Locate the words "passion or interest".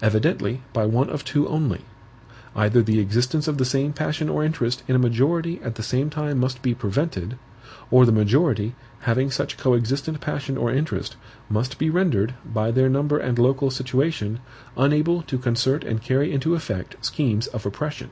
3.92-4.84, 10.20-11.16